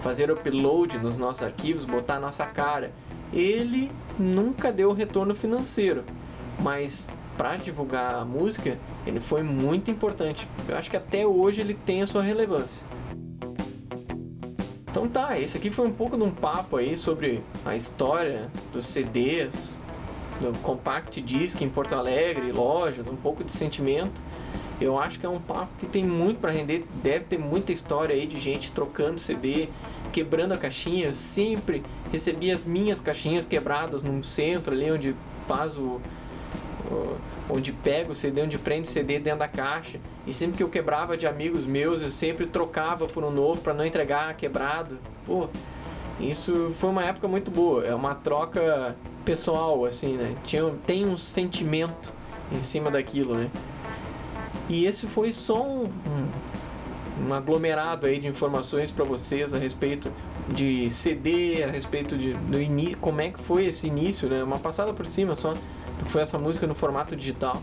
fazer 0.00 0.30
upload 0.30 0.98
nos 0.98 1.16
nossos 1.16 1.42
arquivos, 1.42 1.84
botar 1.84 2.16
a 2.16 2.20
nossa 2.20 2.46
cara. 2.46 2.92
Ele 3.32 3.90
nunca 4.16 4.70
deu 4.70 4.92
retorno 4.92 5.34
financeiro, 5.34 6.04
mas 6.62 7.08
para 7.40 7.56
divulgar 7.56 8.16
a 8.16 8.22
música, 8.22 8.76
ele 9.06 9.18
foi 9.18 9.42
muito 9.42 9.90
importante. 9.90 10.46
Eu 10.68 10.76
acho 10.76 10.90
que 10.90 10.96
até 10.98 11.26
hoje 11.26 11.62
ele 11.62 11.72
tem 11.72 12.02
a 12.02 12.06
sua 12.06 12.22
relevância. 12.22 12.86
Então 14.90 15.08
tá, 15.08 15.40
esse 15.40 15.56
aqui 15.56 15.70
foi 15.70 15.86
um 15.86 15.90
pouco 15.90 16.18
de 16.18 16.22
um 16.22 16.30
papo 16.30 16.76
aí 16.76 16.98
sobre 16.98 17.42
a 17.64 17.74
história 17.74 18.50
dos 18.74 18.84
CDs, 18.84 19.80
do 20.38 20.52
Compact 20.58 21.18
Disc 21.22 21.58
em 21.62 21.70
Porto 21.70 21.94
Alegre, 21.94 22.52
lojas, 22.52 23.08
um 23.08 23.16
pouco 23.16 23.42
de 23.42 23.52
sentimento. 23.52 24.22
Eu 24.78 24.98
acho 24.98 25.18
que 25.18 25.24
é 25.24 25.28
um 25.28 25.40
papo 25.40 25.72
que 25.78 25.86
tem 25.86 26.04
muito 26.04 26.40
para 26.40 26.50
render, 26.50 26.84
deve 27.02 27.24
ter 27.24 27.38
muita 27.38 27.72
história 27.72 28.14
aí 28.14 28.26
de 28.26 28.38
gente 28.38 28.70
trocando 28.70 29.18
CD, 29.18 29.70
quebrando 30.12 30.52
a 30.52 30.58
caixinha. 30.58 31.06
Eu 31.06 31.14
sempre 31.14 31.82
recebi 32.12 32.50
as 32.50 32.62
minhas 32.62 33.00
caixinhas 33.00 33.46
quebradas 33.46 34.02
no 34.02 34.22
centro 34.22 34.74
ali 34.74 34.90
onde 34.90 35.16
faz 35.48 35.78
o, 35.78 36.02
onde 37.48 37.72
pega 37.72 38.12
o 38.12 38.14
CD, 38.14 38.42
onde 38.42 38.58
prende 38.58 38.88
o 38.88 38.90
CD 38.90 39.18
dentro 39.18 39.40
da 39.40 39.48
caixa. 39.48 39.98
E 40.26 40.32
sempre 40.32 40.56
que 40.56 40.62
eu 40.62 40.68
quebrava 40.68 41.16
de 41.16 41.26
amigos 41.26 41.66
meus, 41.66 42.02
eu 42.02 42.10
sempre 42.10 42.46
trocava 42.46 43.06
por 43.06 43.24
um 43.24 43.30
novo 43.30 43.60
para 43.60 43.74
não 43.74 43.84
entregar 43.84 44.34
quebrado. 44.34 44.98
Pô, 45.26 45.48
isso 46.20 46.72
foi 46.78 46.90
uma 46.90 47.04
época 47.04 47.26
muito 47.26 47.50
boa. 47.50 47.84
É 47.84 47.94
uma 47.94 48.14
troca 48.14 48.96
pessoal, 49.24 49.84
assim, 49.84 50.16
né? 50.16 50.36
Tinha, 50.44 50.72
tem 50.86 51.06
um 51.06 51.16
sentimento 51.16 52.12
em 52.52 52.62
cima 52.62 52.90
daquilo, 52.90 53.34
né? 53.34 53.50
E 54.68 54.84
esse 54.84 55.06
foi 55.06 55.32
só 55.32 55.62
um, 55.62 55.84
um, 55.84 56.28
um 57.20 57.34
aglomerado 57.34 58.06
aí 58.06 58.18
de 58.18 58.28
informações 58.28 58.90
para 58.90 59.04
vocês 59.04 59.52
a 59.52 59.58
respeito 59.58 60.10
de 60.48 60.88
CD, 60.90 61.62
a 61.62 61.70
respeito 61.70 62.16
de 62.16 62.32
do 62.32 62.96
como 62.98 63.20
é 63.20 63.28
que 63.30 63.40
foi 63.40 63.66
esse 63.66 63.86
início, 63.86 64.28
né? 64.28 64.42
Uma 64.42 64.58
passada 64.58 64.92
por 64.92 65.06
cima 65.06 65.36
só 65.36 65.54
foi 66.06 66.22
essa 66.22 66.38
música 66.38 66.66
no 66.66 66.74
formato 66.74 67.14
digital. 67.14 67.62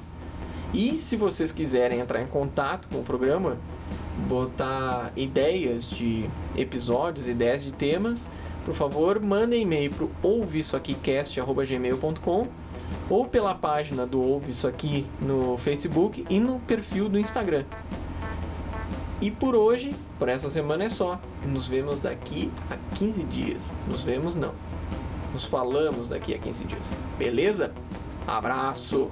E 0.74 1.00
se 1.00 1.16
vocês 1.16 1.52
quiserem 1.52 2.00
entrar 2.00 2.22
em 2.22 2.28
contato 2.28 2.88
com 2.90 3.00
o 3.00 3.04
programa, 3.04 3.58
botar 4.28 5.12
ideias 5.16 5.90
de 5.90 6.30
episódios, 6.56 7.28
ideias 7.28 7.64
de 7.64 7.72
temas, 7.72 8.30
por 8.66 8.74
favor, 8.74 9.22
mandem 9.22 9.62
e-mail 9.62 9.92
para 9.92 10.06
o 10.06 10.12
ouviçoaquicast.gmail.com 10.22 12.48
ou 13.10 13.26
pela 13.26 13.56
página 13.56 14.06
do 14.06 14.22
Ouve 14.22 14.52
Isso 14.52 14.68
Aqui 14.68 15.06
no 15.22 15.58
Facebook 15.58 16.26
e 16.30 16.38
no 16.40 16.60
perfil 16.60 17.08
do 17.08 17.18
Instagram. 17.18 17.64
E 19.20 19.32
por 19.32 19.56
hoje, 19.56 19.96
por 20.20 20.30
essa 20.30 20.50
semana 20.50 20.84
é 20.84 20.90
só. 20.90 21.20
Nos 21.46 21.68
vemos 21.68 22.00
daqui 22.00 22.52
a 22.70 22.78
15 22.96 23.24
dias. 23.24 23.72
Nos 23.88 24.04
vemos 24.04 24.36
não. 24.36 24.54
Nos 25.34 25.44
falamos 25.44 26.08
daqui 26.08 26.36
a 26.36 26.38
15 26.38 26.66
dias. 26.66 26.88
Beleza? 27.18 27.74
Abraço! 28.28 29.10